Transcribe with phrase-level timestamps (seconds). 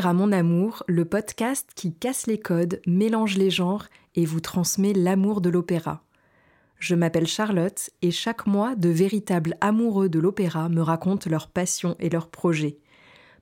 [0.00, 3.84] Mon Amour, le podcast qui casse les codes, mélange les genres
[4.14, 6.02] et vous transmet l'amour de l'opéra.
[6.78, 11.94] Je m'appelle Charlotte et chaque mois, de véritables amoureux de l'opéra me racontent leurs passions
[12.00, 12.78] et leurs projets.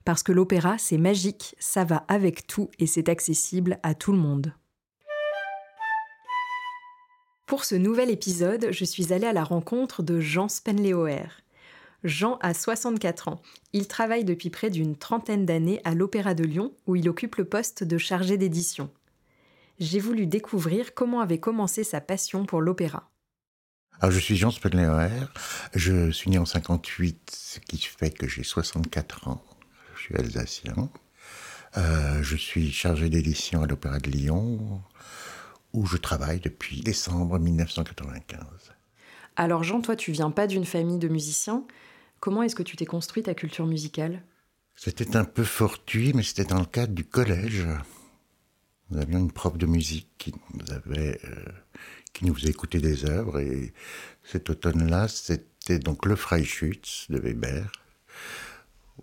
[0.04, 4.18] Parce que l'opéra, c'est magique, ça va avec tout et c'est accessible à tout le
[4.18, 4.52] monde.
[7.46, 11.28] Pour ce nouvel épisode, je suis allée à la rencontre de Jean Spenleoer.
[12.04, 13.42] Jean a 64 ans.
[13.72, 17.44] Il travaille depuis près d'une trentaine d'années à l'Opéra de Lyon, où il occupe le
[17.44, 18.90] poste de chargé d'édition.
[19.78, 23.10] J'ai voulu découvrir comment avait commencé sa passion pour l'opéra.
[24.00, 25.10] Alors, je suis Jean Spenleoer.
[25.74, 29.42] Je suis né en 58, ce qui fait que j'ai 64 ans.
[29.94, 30.90] Je suis alsacien.
[31.76, 34.82] Euh, je suis chargé d'édition à l'Opéra de Lyon,
[35.72, 38.40] où je travaille depuis décembre 1995.
[39.36, 41.64] Alors Jean, toi, tu viens pas d'une famille de musiciens?
[42.20, 44.22] Comment est-ce que tu t'es construit ta culture musicale?
[44.76, 47.66] C'était un peu fortuit, mais c'était dans le cadre du collège.
[48.90, 51.44] Nous avions une prof de musique qui nous avait, euh,
[52.12, 53.72] qui nous faisait écouter des œuvres, et
[54.22, 57.70] cet automne-là, c'était donc le Freischütz de Weber,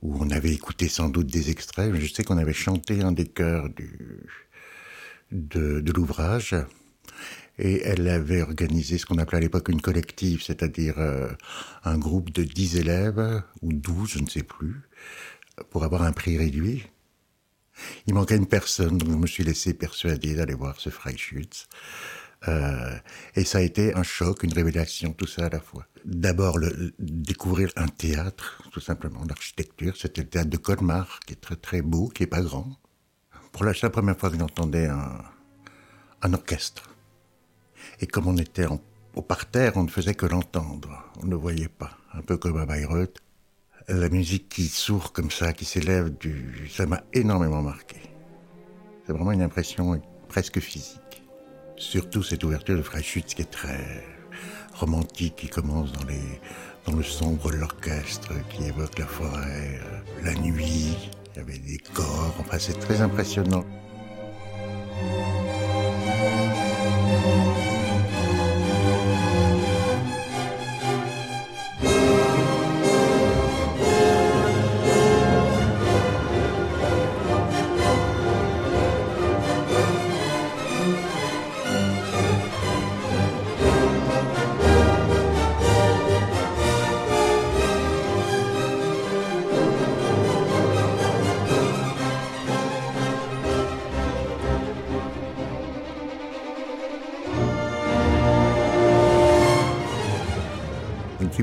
[0.01, 1.95] où on avait écouté sans doute des extraits.
[1.95, 4.27] Je sais qu'on avait chanté un des chœurs du,
[5.31, 6.55] de, de l'ouvrage
[7.59, 11.29] et elle avait organisé ce qu'on appelait à l'époque une collective, c'est-à-dire euh,
[11.83, 14.81] un groupe de 10 élèves, ou 12, je ne sais plus,
[15.69, 16.85] pour avoir un prix réduit.
[18.05, 21.67] Il manquait une personne, donc je me suis laissé persuader d'aller voir ce Freischütz.
[22.47, 22.95] Euh,
[23.35, 25.87] et ça a été un choc, une révélation, tout ça à la fois.
[26.05, 26.59] D'abord,
[26.99, 29.97] découvrir un théâtre, tout simplement, l'architecture.
[29.97, 32.79] C'était le théâtre de Colmar, qui est très très beau, qui est pas grand.
[33.51, 36.96] Pour la première fois que j'entendais un orchestre.
[37.99, 38.65] Et comme on était
[39.15, 41.97] au parterre, on ne faisait que l'entendre, on ne voyait pas.
[42.13, 43.17] Un peu comme à Bayreuth.
[43.87, 46.69] La musique qui sourd comme ça, qui s'élève, du...
[46.69, 47.97] ça m'a énormément marqué.
[49.05, 51.23] C'est vraiment une impression presque physique.
[51.77, 54.03] Surtout cette ouverture de Freischütz qui est très
[54.73, 56.05] romantique, qui commence dans,
[56.85, 60.95] dans le sombre de l'orchestre, qui évoque la forêt, euh, la nuit,
[61.33, 63.63] il y avait des corps, enfin c'est très impressionnant.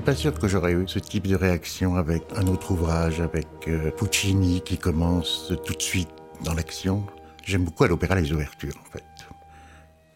[0.04, 3.90] Pas sûr que j'aurais eu ce type de réaction avec un autre ouvrage, avec euh,
[3.90, 6.08] Puccini qui commence tout de suite
[6.44, 7.06] dans l'action.
[7.44, 9.04] J'aime beaucoup à l'opéra les ouvertures, en fait.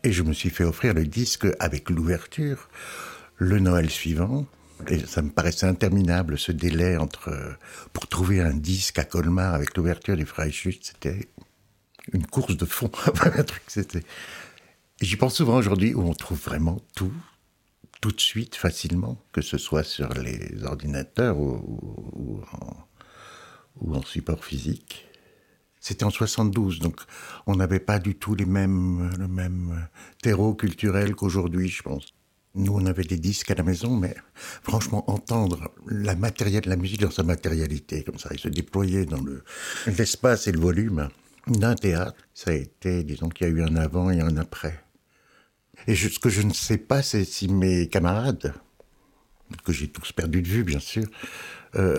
[0.04, 2.68] Et je me suis fait offrir le disque avec l'ouverture,
[3.36, 4.46] le Noël suivant.
[4.88, 7.56] Et ça me paraissait interminable, ce délai entre...
[7.92, 11.28] Pour trouver un disque à Colmar avec l'ouverture du Freischütz, c'était
[12.12, 12.88] une course de fond.
[13.46, 13.62] truc.
[15.00, 17.12] J'y pense souvent aujourd'hui où on trouve vraiment tout,
[18.00, 22.41] tout de suite, facilement, que ce soit sur les ordinateurs ou,
[23.81, 25.06] en, support physique.
[25.81, 27.00] C'était en 72, donc
[27.47, 29.88] on n'avait pas du tout les mêmes, le même
[30.22, 32.14] terreau culturel qu'aujourd'hui, je pense.
[32.54, 34.16] Nous, on avait des disques à la maison, mais
[34.62, 39.22] franchement, entendre la, matériel, la musique dans sa matérialité, comme ça, et se déployer dans
[39.87, 41.08] l'espace et le volume
[41.47, 44.82] d'un théâtre, ça a été, disons qu'il y a eu un avant et un après.
[45.86, 48.54] Et ce que je ne sais pas, c'est si mes camarades,
[49.64, 51.04] que j'ai tous perdu de vue, bien sûr,
[51.76, 51.98] euh,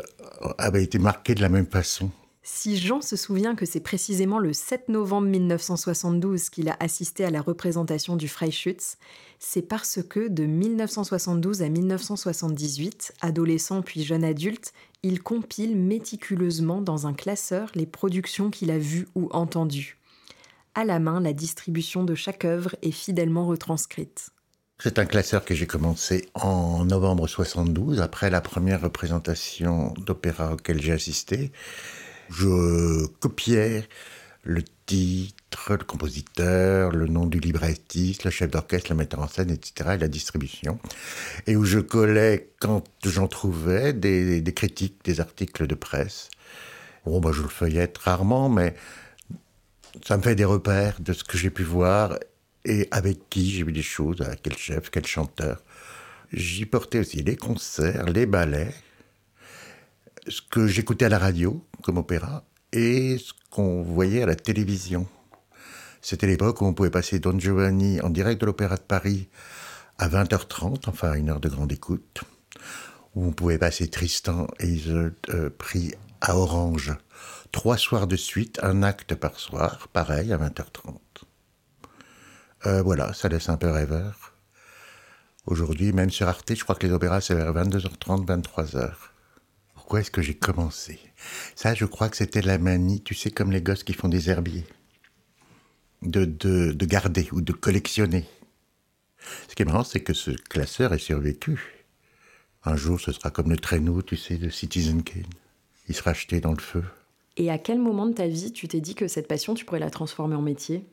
[0.58, 2.12] avaient été marqués de la même façon.
[2.42, 7.30] Si Jean se souvient que c'est précisément le 7 novembre 1972 qu'il a assisté à
[7.30, 8.98] la représentation du Freischütz,
[9.38, 14.74] c'est parce que de 1972 à 1978, adolescent puis jeune adulte,
[15.04, 19.99] il compile méticuleusement dans un classeur les productions qu'il a vues ou entendues
[20.80, 24.30] à la main, la distribution de chaque œuvre est fidèlement retranscrite.
[24.82, 30.82] C'est un classeur que j'ai commencé en novembre 72, après la première représentation d'opéra auquel
[30.82, 31.52] j'ai assisté.
[32.30, 33.90] Je copiais
[34.44, 39.52] le titre, le compositeur, le nom du librettiste, le chef d'orchestre, le metteur en scène,
[39.52, 40.80] etc., et la distribution.
[41.46, 46.30] Et où je collais, quand j'en trouvais, des, critiques, des articles de presse.
[47.06, 48.76] Bon, bah, je le feuillette rarement, mais
[50.06, 52.18] ça me fait des repères de ce que j'ai pu voir
[52.66, 55.64] et avec qui j'ai vu des choses, à quel chef, quel chanteur.
[56.32, 58.74] J'y portais aussi les concerts, les ballets,
[60.28, 65.08] ce que j'écoutais à la radio comme opéra et ce qu'on voyait à la télévision.
[66.02, 69.28] C'était l'époque où on pouvait passer Don Giovanni en direct de l'Opéra de Paris
[69.98, 72.22] à 20h30, enfin une heure de grande écoute,
[73.16, 75.50] où on pouvait passer Tristan et Isolde euh,
[76.22, 76.96] à Orange
[77.52, 80.98] trois soirs de suite, un acte par soir, pareil à 20h30.
[82.66, 84.34] Euh, voilà, ça laisse un peu rêveur.
[85.46, 88.92] Aujourd'hui, même sur Arte, je crois que les opéras, c'est vers 22h30, 23h.
[89.74, 91.00] Pourquoi est-ce que j'ai commencé?
[91.56, 94.30] Ça, je crois que c'était la manie, tu sais, comme les gosses qui font des
[94.30, 94.68] herbiers.
[96.02, 98.26] De, de, de garder ou de collectionner.
[99.50, 101.86] Ce qui est marrant, c'est que ce classeur est survécu.
[102.64, 105.24] Un jour, ce sera comme le traîneau, tu sais, de Citizen Kane.
[105.90, 106.84] Il sera jeté dans le feu.
[107.36, 109.80] Et à quel moment de ta vie tu t'es dit que cette passion, tu pourrais
[109.80, 110.86] la transformer en métier?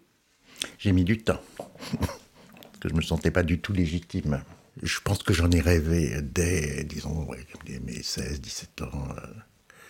[0.78, 1.40] J'ai mis du temps.
[2.00, 4.42] Parce que je me sentais pas du tout légitime.
[4.82, 7.26] Je pense que j'en ai rêvé dès, disons,
[7.84, 9.08] mes 16, 17 ans.
[9.16, 9.20] Euh.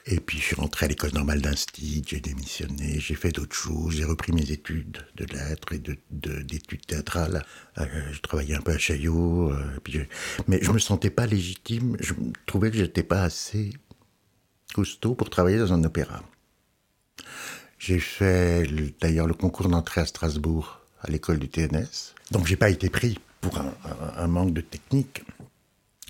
[0.08, 3.96] Et puis je suis rentré à l'école normale d'Insti, j'ai démissionné, j'ai fait d'autres choses,
[3.96, 7.44] j'ai repris mes études de lettres et d'études de, théâtrales.
[7.78, 9.98] Euh, je travaillais un peu à Chaillot, euh, puis
[10.46, 12.14] mais je me sentais pas légitime, je
[12.46, 13.72] trouvais que j'étais pas assez
[14.74, 16.22] costaud pour travailler dans un opéra.
[17.78, 18.66] J'ai fait
[19.00, 22.14] d'ailleurs le concours d'entrée à Strasbourg, à l'école du TNS.
[22.30, 23.60] Donc j'ai pas été pris pour
[24.16, 25.24] un, manque de technique.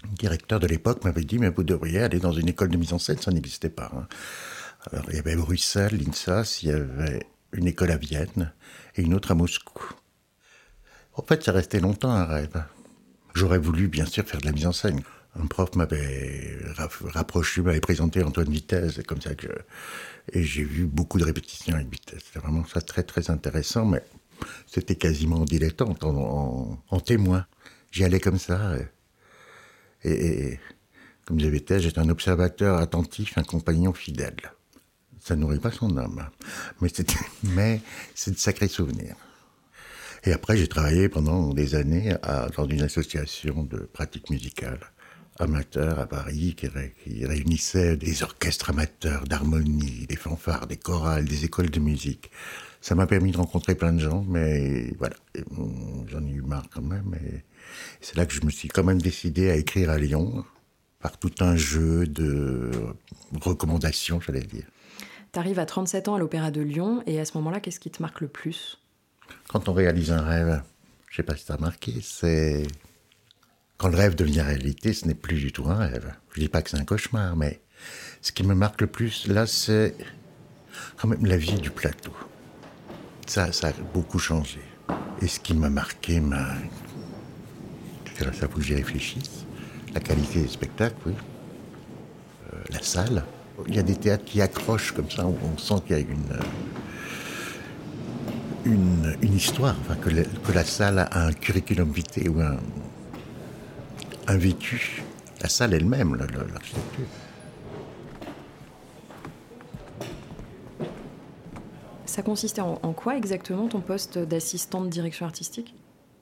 [0.05, 2.93] Le directeur de l'époque m'avait dit, mais vous devriez aller dans une école de mise
[2.93, 3.91] en scène, ça n'existait pas.
[3.95, 4.07] Hein.
[4.93, 8.53] Alors il y avait Bruxelles, l'INSAS, il y avait une école à Vienne
[8.95, 9.95] et une autre à Moscou.
[11.15, 12.63] En fait, ça restait longtemps un rêve.
[13.35, 15.03] J'aurais voulu, bien sûr, faire de la mise en scène
[15.39, 16.59] un prof m'avait
[17.05, 19.49] rapproché, m'avait présenté Antoine Vitesse, comme ça que
[20.33, 22.23] et j'ai vu beaucoup de répétitions avec Vitesse.
[22.27, 24.03] C'était vraiment ça très très intéressant, mais
[24.67, 27.47] c'était quasiment dilettante en, en, témoin.
[27.93, 28.75] J'y allais comme ça.
[30.05, 30.59] Et,
[31.25, 34.37] comme disait Vitesse, j'étais un observateur attentif, un compagnon fidèle.
[35.21, 36.29] Ça nourrit pas son âme,
[36.81, 36.91] mais
[37.43, 37.81] mais
[38.15, 39.17] c'est de sacrés souvenirs.
[40.25, 42.15] Et après, j'ai travaillé pendant des années
[42.57, 44.81] dans une association de pratique musicale
[45.39, 46.69] amateur à Paris qui,
[47.25, 52.31] réunissait des orchestres amateurs d'harmonie, des fanfares, des chorales, des écoles de musique.
[52.81, 55.17] Ça m'a permis de rencontrer plein de gens, mais voilà,
[56.07, 57.15] j'en ai eu marre quand même.
[57.15, 57.43] Et
[58.01, 60.45] c'est là que je me suis quand même décidé à écrire à Lyon,
[61.01, 62.71] par tout un jeu de
[63.41, 64.65] recommandations, j'allais dire.
[65.33, 67.91] Tu arrives à 37 ans à l'Opéra de Lyon, et à ce moment-là, qu'est-ce qui
[67.91, 68.79] te marque le plus?
[69.49, 70.63] Quand on réalise un rêve,
[71.11, 72.67] je sais pas si tu as remarqué, c'est
[73.79, 76.13] quand le rêve devient réalité, ce n'est plus du tout un rêve.
[76.33, 77.61] Je dis pas que c'est un cauchemar, mais
[78.23, 79.95] ce qui me marque le plus, là, c'est
[80.97, 82.13] quand même la vie du plateau.
[83.27, 84.61] Ça, ça a beaucoup changé.
[85.21, 86.55] Et ce qui m'a marqué, m'a...
[88.19, 89.45] ça faut que j'y réfléchisse.
[89.93, 91.15] La qualité des spectacles, oui.
[92.53, 93.25] Euh, la salle.
[93.67, 96.03] Il y a des théâtres qui accrochent comme ça, où on sent qu'il y a
[96.03, 96.39] une,
[98.65, 102.59] une, une histoire, enfin, que, que la salle a un curriculum vitae ou un,
[104.27, 105.03] un vécu.
[105.43, 107.07] La salle elle-même, l'architecture.
[112.07, 115.75] Ça consistait en, quoi exactement ton poste d'assistant de direction artistique?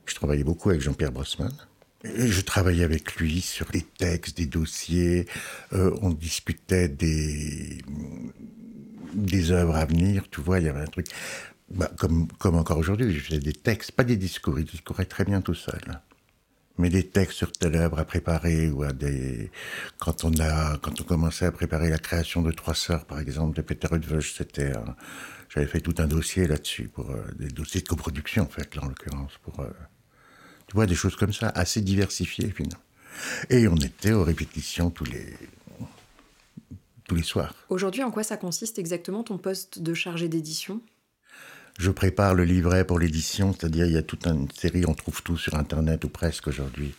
[0.07, 1.53] Je travaillais beaucoup avec Jean-Pierre Brossman.
[2.03, 5.27] je travaillais avec lui sur des textes, des dossiers.
[5.73, 7.79] Euh, on discutait des,
[9.15, 10.25] des œuvres à venir.
[10.31, 11.07] Tu vois, il y avait un truc.
[11.71, 14.59] Bah, comme, comme encore aujourd'hui, je faisais des textes, pas des discours.
[14.59, 15.81] Il discourait très bien tout seul
[16.79, 19.51] mais des textes sur telle œuvre à préparer ou à des
[19.99, 23.57] quand on a quand on commençait à préparer la création de Trois Sœurs par exemple
[23.57, 24.73] de Peter Rudveuch c'était
[25.49, 28.83] j'avais fait tout un dossier là-dessus pour euh, des dossiers de coproduction en fait là
[28.85, 29.69] en l'occurrence pour euh,
[30.67, 32.83] tu vois des choses comme ça assez diversifiées finalement
[33.51, 35.35] et on était aux répétitions tous les
[37.07, 37.55] tous les soirs.
[37.69, 40.81] Aujourd'hui, en quoi ça consiste exactement ton poste de chargé d'édition?
[41.79, 45.23] Je prépare le livret pour l'édition, c'est-à-dire il y a toute une série, on trouve
[45.23, 46.95] tout sur Internet ou presque aujourd'hui.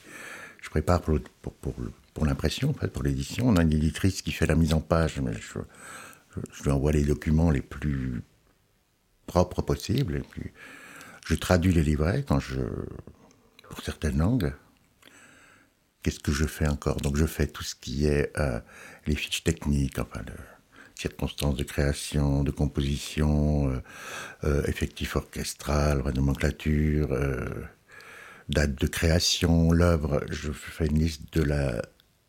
[0.61, 1.19] Je prépare pour,
[2.25, 3.47] l'impression, en pour l'édition.
[3.47, 5.59] On a une éditrice qui fait la mise en page, mais je,
[6.63, 8.21] lui envoie les documents les plus
[9.27, 10.23] propres possibles.
[11.25, 12.61] Je traduis les livrets quand je,
[13.69, 14.53] pour certaines langues.
[16.03, 16.97] Qu'est-ce que je fais encore?
[16.97, 18.59] Donc, je fais tout ce qui est euh,
[19.07, 20.33] les fiches techniques, enfin, le,
[20.95, 23.81] circonstances de création, de composition, euh,
[24.67, 27.45] effectif orchestral, nomenclature, euh,
[28.49, 30.23] date de création, l'œuvre.
[30.29, 31.81] Je fais une liste de la,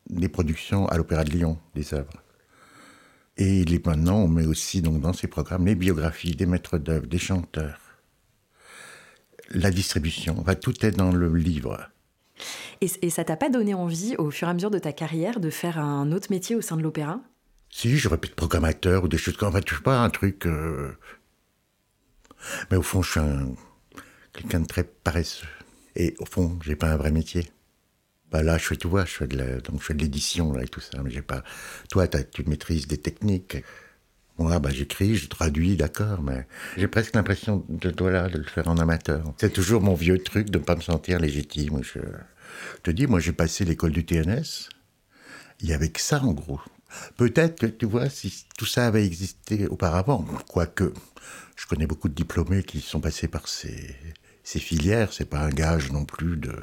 [0.08, 2.22] des productions à l'Opéra de Lyon, des œuvres.
[3.36, 7.18] Et maintenant, on met aussi donc, dans ces programmes les biographies des maîtres d'œuvre, des
[7.18, 7.80] chanteurs,
[9.50, 10.36] la distribution.
[10.40, 11.90] Enfin, tout est dans le livre.
[12.80, 15.38] Et, et ça t'a pas donné envie, au fur et à mesure de ta carrière,
[15.38, 17.20] de faire un autre métier au sein de l'opéra?
[17.68, 19.60] Si, j'aurais pu être programmateur ou des choses comme ça.
[19.60, 20.46] tu sais pas, un truc.
[20.46, 20.92] euh,
[22.70, 23.54] Mais au fond, je suis un...
[24.32, 25.46] quelqu'un de très paresseux.
[25.94, 27.46] Et au fond, j'ai pas un vrai métier.
[28.30, 30.68] Bah là, je fais, vois, je fais de donc je fais de l'édition là et
[30.68, 31.42] tout ça, mais j'ai pas.
[31.90, 33.58] Toi, tu maîtrises des techniques.
[34.38, 38.68] Moi, bah, j'écris, je traduis, d'accord, mais j'ai presque l'impression de, voilà, de le faire
[38.68, 39.24] en amateur.
[39.38, 41.82] C'est toujours mon vieux truc de ne pas me sentir légitime.
[41.82, 44.68] Je, je te dis, moi, j'ai passé l'école du TNS.
[45.60, 46.60] Il y avait que ça, en gros.
[47.16, 50.92] Peut-être que, tu vois, si tout ça avait existé auparavant, quoique
[51.56, 53.96] je connais beaucoup de diplômés qui sont passés par ces,
[54.44, 56.54] ces filières, c'est pas un gage non plus de,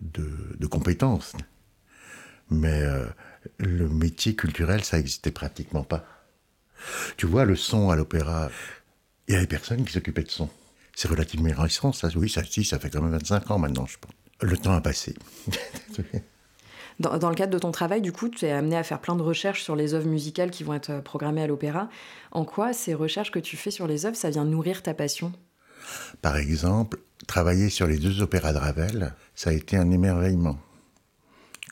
[0.00, 1.34] de, compétences.
[2.50, 3.06] Mais euh,
[3.58, 6.04] le métier culturel, ça n'existait pratiquement pas.
[7.16, 8.50] Tu vois, le son à l'opéra,
[9.26, 10.48] il y avait personne qui s'occupait de son.
[10.94, 12.08] C'est relativement récent, ça.
[12.14, 14.12] Oui, ça, si, ça fait quand même 25 ans maintenant, je pense.
[14.40, 15.14] Le temps a passé.
[17.00, 19.22] Dans, le cadre de ton travail, du coup, tu es amené à faire plein de
[19.22, 21.88] recherches sur les œuvres musicales qui vont être euh, programmées à l'opéra.
[22.32, 25.32] En quoi ces recherches que tu fais sur les œuvres, ça vient nourrir ta passion?
[26.22, 30.58] Par exemple, travailler sur les deux opéras de Ravel, ça a été un émerveillement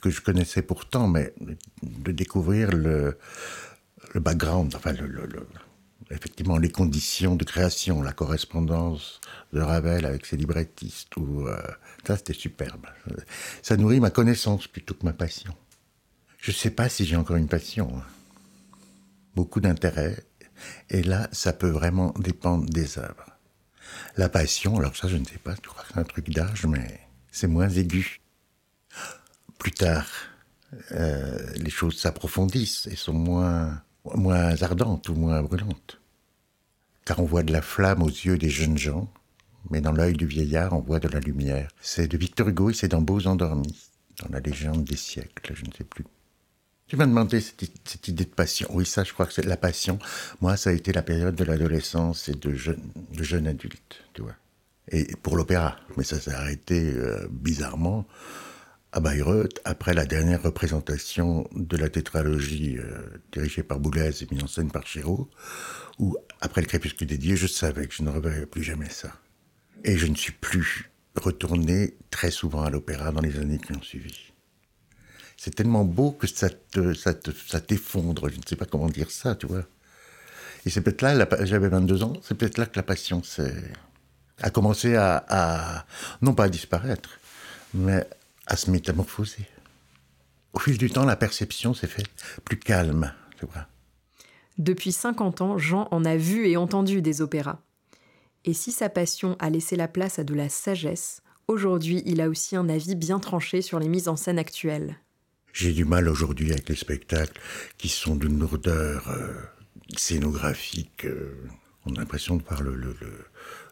[0.01, 1.35] que je connaissais pourtant, mais
[1.83, 3.19] de découvrir le,
[4.15, 5.29] background, enfin, le-
[6.11, 9.21] effectivement, les conditions de création, la correspondance
[9.53, 11.61] de Ravel avec ses librettistes, ou, euh,
[12.07, 12.87] ça c'était superbe.
[13.63, 15.55] Ça nourrit ma connaissance plutôt que ma passion.
[16.39, 17.91] Je ne sais pas si j'ai encore une passion.
[17.99, 18.05] hein.
[19.35, 20.25] Beaucoup d'intérêt,
[20.89, 23.27] et là, ça peut vraiment dépendre des œuvres.
[24.17, 26.65] La passion, alors ça, je ne sais pas, je crois que c'est un truc d'âge,
[26.67, 28.21] mais c'est moins aigu.
[29.59, 30.07] Plus tard,
[30.93, 33.83] euh, les choses s'approfondissent et sont moins,
[34.15, 36.01] moins ardentes ou moins brûlantes.
[37.05, 39.09] Car on voit de la flamme aux yeux des jeunes gens,
[39.71, 41.71] mais dans l'œil du vieillard, on voit de la lumière.
[41.81, 43.91] C'est de Victor Hugo et c'est dans Beaux endormis,
[44.23, 46.05] dans la légende des siècles, je ne sais plus.
[46.89, 48.69] Tu m'as demandé cette, cette idée de passion.
[48.71, 49.99] Oui, ça, je crois que c'est la passion.
[50.41, 52.81] Moi, ça a été la période de l'adolescence et de jeune,
[53.13, 54.37] de jeune adulte, tu vois.
[54.93, 55.77] Et pour l'opéra.
[55.97, 58.07] Mais ça s'est arrêté euh, bizarrement
[58.93, 64.43] à Bayreuth, après la dernière représentation de la tétralogie euh, dirigée par Boulez et mise
[64.43, 65.29] en scène par Chéreau,
[65.99, 69.13] où, après le crépuscule dieux, je savais que je ne reverrais plus jamais ça.
[69.85, 73.83] Et je ne suis plus retourné très souvent à l'opéra dans les années qui ont
[73.83, 74.33] suivi.
[75.37, 78.31] C'est tellement beau que ça te, ça te- ça t'effondre.
[78.31, 79.65] Je ne sais pas comment dire ça, tu vois.
[80.65, 83.21] Et c'est peut-être là, j'avais 22 ans, c'est peut-être là que la passion
[84.43, 85.87] a commencé à, à-
[86.23, 87.21] non pas à disparaître,
[87.75, 88.07] mais
[88.47, 89.47] à se métamorphoser.
[90.53, 92.09] Au fil du temps, la perception s'est faite
[92.45, 93.67] plus calme, tu vois.
[94.59, 97.61] Depuis 50 ans, Jean en a vu et entendu des opéras.
[98.45, 102.29] Et si sa passion a laissé la place à de la sagesse, aujourd'hui il a
[102.29, 104.97] aussi un avis bien tranché sur les mises en scène actuelles.
[105.53, 107.41] J'ai du mal aujourd'hui avec les spectacles
[107.77, 109.35] qui sont d'une lourdeur euh,
[109.97, 111.05] scénographique.
[111.05, 111.35] euh,
[111.85, 113.25] on a l'impression de voir le, le, le,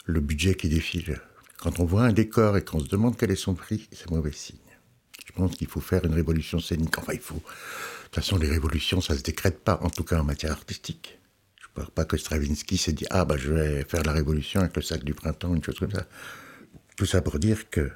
[0.06, 1.20] le budget qui défile.
[1.58, 4.32] Quand on voit un décor et qu'on se demande quel est son prix, c'est mauvais
[4.32, 4.58] signe.
[5.24, 6.98] Je pense qu'il faut faire une révolution scénique.
[6.98, 7.34] Enfin, il faut.
[7.34, 7.40] De
[8.04, 11.18] toute façon, les révolutions, ça se décrète pas, en tout cas en matière artistique.
[11.60, 14.60] Je ne parle pas que Stravinsky s'est dit Ah, bah, je vais faire la révolution
[14.60, 16.06] avec le sac du printemps, une chose comme ça.
[16.96, 17.90] Tout ça pour dire que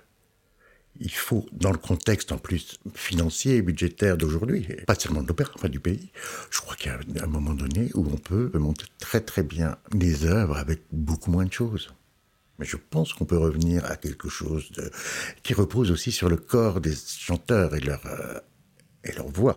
[1.01, 5.53] il faut, dans le contexte en plus financier et budgétaire d'aujourd'hui, pas seulement de l'opéra,
[5.55, 6.11] enfin du pays,
[6.51, 9.77] je crois qu'il y a un moment donné où on peut monter très très bien
[9.93, 11.93] des œuvres avec beaucoup moins de choses.
[12.59, 14.91] Mais je pense qu'on peut revenir à quelque chose de,
[15.43, 18.39] qui repose aussi sur le corps des chanteurs et leur, euh,
[19.05, 19.57] et leur voix.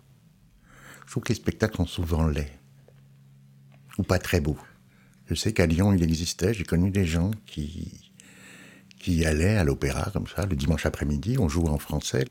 [1.06, 2.52] Je trouve que les spectacles sont souvent laids,
[3.98, 4.58] ou pas très beaux.
[5.26, 8.12] Je sais qu'à Lyon, il existait, j'ai connu des gens qui,
[8.98, 12.24] qui allaient à l'opéra comme ça, le dimanche après-midi, on jouait en français.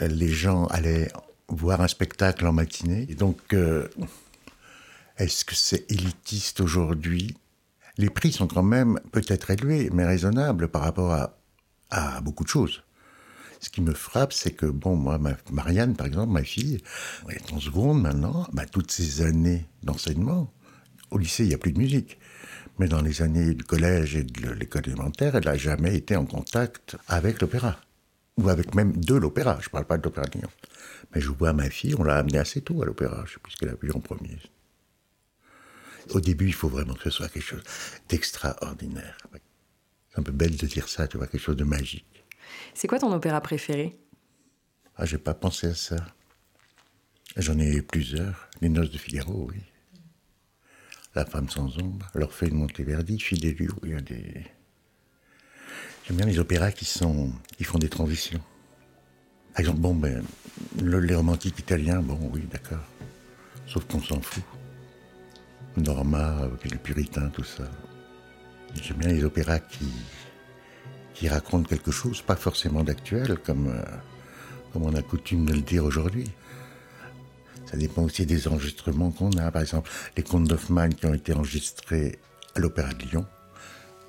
[0.00, 1.10] Les gens allaient
[1.48, 3.06] voir un spectacle en matinée.
[3.08, 3.88] Et donc, euh,
[5.16, 7.36] est-ce que c'est élitiste aujourd'hui
[7.98, 11.12] Les prix sont quand même peut-être élevés, mais raisonnables par rapport
[11.90, 12.84] à, beaucoup de choses.
[13.60, 16.78] Ce qui me frappe, c'est que, bon, moi, ma- Marianne, par exemple, ma fille,
[17.28, 20.52] elle est en seconde maintenant, bah, toutes ces années d'enseignement,
[21.10, 22.18] au lycée, il n'y a plus de musique.
[22.78, 26.24] Mais dans les années du collège et de l'école élémentaire, elle n'a jamais été en
[26.24, 27.80] contact avec l'opéra.
[28.36, 29.58] Ou avec même de l'opéra.
[29.60, 30.50] Je ne parle pas de l'opéra de Lyon.
[31.12, 33.24] Mais je vois ma fille, on l'a amenée assez tôt à l'opéra.
[33.26, 34.38] Je sais plus ce qu'elle a vu en premier.
[36.10, 37.62] Au début, il faut vraiment que ce soit quelque chose
[38.08, 39.18] d'extraordinaire.
[40.10, 42.24] C'est un peu belle de dire ça, tu vois, quelque chose de magique.
[42.74, 43.98] C'est quoi ton opéra préféré?
[44.96, 45.96] Ah, j'ai pas pensé à ça.
[47.36, 48.48] J'en ai plusieurs.
[48.60, 49.60] Les Noces de Figaro, oui.
[51.14, 54.46] La femme sans ombre, l'Orphée de Monteverdi, Fidelio, il y a des...
[56.06, 57.32] J'aime bien les opéras qui sont...
[57.56, 58.42] qui font des transitions.
[59.52, 60.24] Par exemple, bon, ben,
[60.80, 62.84] le, les romantiques italiens, bon, oui, d'accord.
[63.66, 64.42] Sauf qu'on s'en fout.
[65.78, 67.64] Norma, avec les puritains, tout ça.
[68.82, 69.90] J'aime bien les opéras qui,
[71.14, 73.82] qui racontent quelque chose, pas forcément d'actuel, comme, euh,
[74.72, 76.30] comme on a coutume de le dire aujourd'hui.
[77.70, 79.50] Ça dépend aussi des enregistrements qu'on a.
[79.50, 82.18] Par exemple, les contes d'Hoffmann qui ont été enregistrés
[82.54, 83.26] à l'Opéra de Lyon,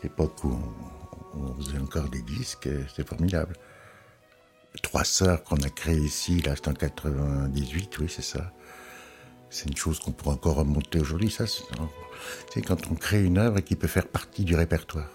[0.03, 3.55] l'époque où on, on faisait encore des disques, c'est formidable.
[4.81, 8.51] Trois sœurs qu'on a créées ici, là, c'est en 98, oui, c'est ça.
[9.49, 11.31] C'est une chose qu'on pourrait encore remonter aujourd'hui.
[11.31, 15.09] Ça, c'est quand on crée une œuvre qui peut faire partie du répertoire.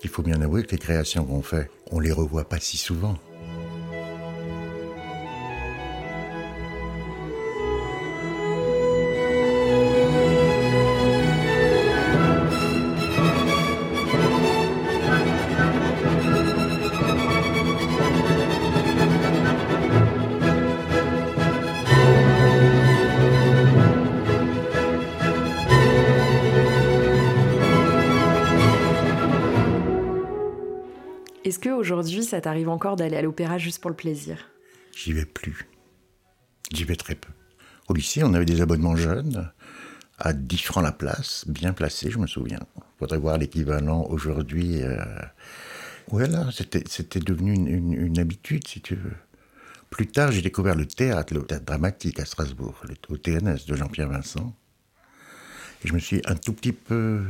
[0.00, 3.18] Qu'il faut bien avouer que les créations qu'on fait, on les revoit pas si souvent.
[32.40, 34.48] Ça t'arrive encore d'aller à l'opéra juste pour le plaisir
[34.96, 35.68] J'y vais plus.
[36.72, 37.28] J'y vais très peu.
[37.86, 39.52] Au lycée, on avait des abonnements jeunes
[40.18, 42.60] à 10 francs la place, bien placés, je me souviens.
[42.98, 44.82] Faudrait voir l'équivalent aujourd'hui.
[44.82, 44.96] Euh...
[46.08, 49.16] Voilà, c'était, devenu une, habitude, si tu veux.
[49.90, 54.08] Plus tard, j'ai découvert le théâtre, le théâtre dramatique à Strasbourg, au TNS de Jean-Pierre
[54.08, 54.54] Vincent.
[55.84, 57.22] Et je me suis un tout petit peu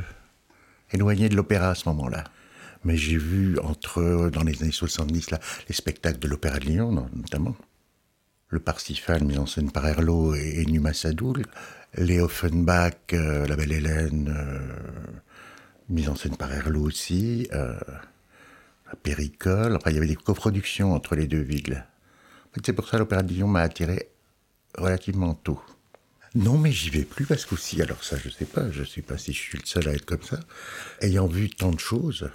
[0.93, 2.23] éloigné de l'opéra à ce moment-là.
[2.83, 7.09] Mais j'ai vu entre, dans les années 70, là, les spectacles de l'Opéra de Lyon,
[7.15, 7.55] notamment.
[8.49, 11.43] Le Parsifal, mis en scène par Herlot et, Numa Sadoul.
[11.95, 14.59] Les Offenbach, euh, La Belle Hélène, euh,
[15.89, 17.47] mis en scène par Herlot aussi.
[17.53, 17.79] Euh,
[19.03, 19.75] Péricole.
[19.75, 21.85] Enfin, il y avait des coproductions entre les deux villes.
[22.49, 24.09] En fait, c'est pour ça que l'Opéra de Lyon m'a attiré
[24.77, 25.61] relativement tôt.
[26.33, 29.17] Non, mais j'y vais plus parce qu'aussi, alors ça, je sais pas, je sais pas
[29.17, 30.39] si je suis le seul à être comme ça.
[31.01, 32.29] Ayant vu tant de choses,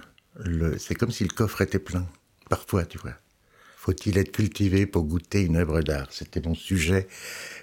[0.77, 2.07] c'est comme si le coffre était plein.
[2.49, 3.13] Parfois, tu vois.
[3.75, 6.07] Faut-il être cultivé pour goûter une œuvre d'art?
[6.11, 7.07] C'était mon sujet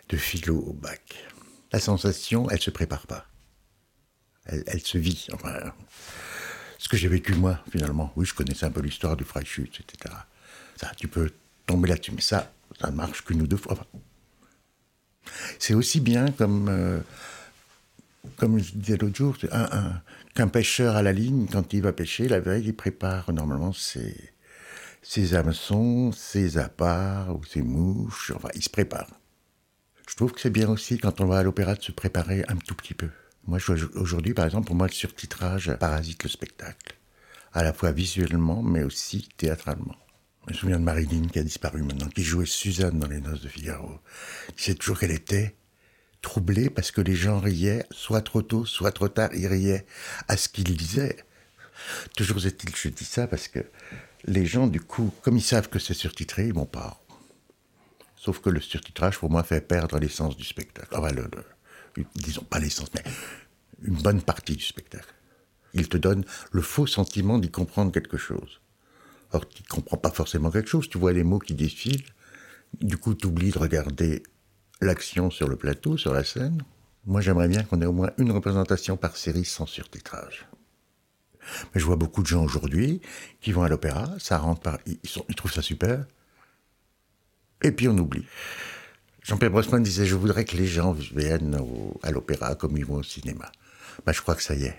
[0.09, 1.17] de philo au bac.
[1.73, 3.27] La sensation, elle se prépare pas.
[4.47, 5.27] Elle, elle se vit.
[5.33, 5.55] Enfin,
[6.79, 8.13] ce que j'ai vécu moi, finalement.
[8.17, 10.15] Oui, je connaissais un peu l'histoire du Freischütz, etc.
[10.77, 11.31] Ça, tu peux
[11.67, 13.77] tomber là-dessus, mais ça, ça ne marche qu'une ou deux fois.
[15.59, 17.01] C'est aussi bien comme, euh,
[18.37, 20.03] comme je disais l'autre jour, un, un,
[20.35, 24.17] qu'un pêcheur à la ligne, quand il va pêcher, la veille, il prépare normalement ses,
[25.03, 28.33] ses hameçons, ses appâts ou ses mouches.
[28.35, 29.09] Enfin, il se prépare.
[30.09, 32.57] Je trouve que c'est bien aussi, quand on va à l'opéra, de se préparer un
[32.57, 33.09] tout petit peu.
[33.47, 33.59] Moi,
[33.95, 36.97] aujourd'hui, par exemple, pour moi, le surtitrage parasite le spectacle.
[37.53, 39.95] À la fois visuellement, mais aussi théâtralement.
[40.47, 43.43] Je me souviens de Marilyn qui a disparu maintenant, qui jouait Suzanne dans Les Noces
[43.43, 43.99] de Figaro.
[44.57, 45.55] Il sait toujours qu'elle était
[46.25, 49.87] troublée parce que les gens riaient, soit trop tôt, soit trop tard, ils riaient
[50.27, 51.17] à ce qu'il disait.
[52.17, 53.61] Toujours est-il, je dis ça parce que
[54.25, 57.01] les gens, du coup, comme ils savent que c'est surtitré, ils vont pas.
[58.17, 60.89] Sauf que le surtitrage, pour moi, fait perdre l'essence du spectacle.
[60.97, 61.29] Enfin, le,
[61.97, 63.05] le, disons pas l'essence, mais
[63.83, 65.15] une bonne partie du spectacle.
[65.75, 68.61] Il te donne le faux sentiment d'y comprendre quelque chose.
[69.33, 72.07] Or, tu ne comprends pas forcément quelque chose, tu vois les mots qui défilent,
[72.81, 74.23] du coup, tu oublies de regarder
[74.85, 76.63] l'action sur le plateau, sur la scène.
[77.07, 80.47] Moi, j'aimerais bien qu'on ait au moins une représentation par série sans surtitrage.
[81.75, 83.01] Mais je vois beaucoup de gens aujourd'hui
[83.41, 86.07] qui vont à l'opéra, ça rentre par, ils, trouvent ça super,
[87.63, 88.27] et puis on oublie.
[89.23, 91.59] Jean-Pierre Brossman disait Je voudrais que les gens viennent
[92.03, 93.51] à l'opéra comme ils vont au cinéma.
[94.05, 94.79] Ben, je crois que ça y est.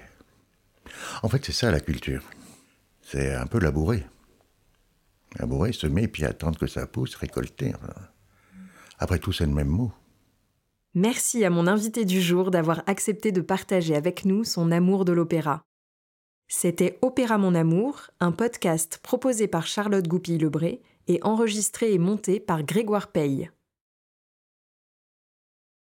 [1.24, 2.24] En fait, c'est ça la culture.
[3.02, 4.06] C'est un peu labourer.
[5.40, 7.74] Labourer, semer, puis attendre que ça pousse, récolter.
[9.00, 9.92] Après tout, c'est le même mot.
[10.94, 15.12] Merci à mon invité du jour d'avoir accepté de partager avec nous son amour de
[15.12, 15.64] l'opéra.
[16.48, 22.64] C'était Opéra Mon Amour, un podcast proposé par Charlotte Goupil-Lebré et enregistré et monté par
[22.64, 23.50] Grégoire Paye.